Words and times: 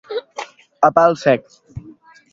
A 0.89 0.89
pal 0.95 1.15
sec. 1.27 1.43